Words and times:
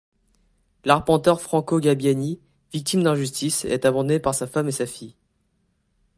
L'arpenteur 0.83 1.39
Franco 1.41 1.79
Gabbiani, 1.79 2.39
victime 2.73 3.03
d'injustices 3.03 3.65
est 3.65 3.85
abandonné 3.85 4.17
par 4.19 4.33
sa 4.33 4.47
femme 4.47 4.67
et 4.67 4.71
sa 4.71 4.87
fille. 4.87 5.15